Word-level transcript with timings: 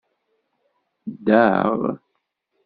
Daɣ?! 1.25 1.79